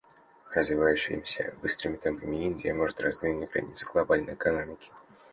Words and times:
Развивающаяся 0.55 1.53
быстрыми 1.61 1.97
темпами 1.97 2.43
Индия 2.43 2.73
может 2.73 2.99
раздвинуть 3.01 3.51
границы 3.51 3.85
глобальной 3.85 4.33
экономики. 4.33 4.89